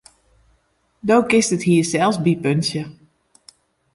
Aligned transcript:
Do 1.07 1.17
kinst 1.29 1.53
it 1.55 1.65
hier 1.67 1.85
sels 1.91 2.17
bypuntsje. 2.23 2.81